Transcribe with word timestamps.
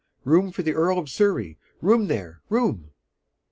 Room 0.23 0.51
for 0.51 0.63
the 0.63 0.73
Earl 0.73 0.97
of 0.97 1.09
Surrey, 1.11 1.59
room 1.79 2.07
there, 2.07 2.41
room!'. 2.49 2.89